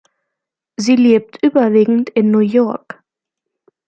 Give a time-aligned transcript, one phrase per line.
[0.77, 3.03] Sie lebt überwiegend in New York.